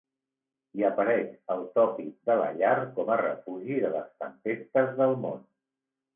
Hi 0.77 0.85
apareix 0.87 1.35
el 1.55 1.61
tòpic 1.75 2.15
de 2.31 2.39
la 2.39 2.47
llar 2.63 2.73
com 2.97 3.13
a 3.17 3.19
refugi 3.25 3.79
de 3.85 3.93
les 3.99 4.09
tempestes 4.27 4.93
del 5.05 5.17
món. 5.29 5.41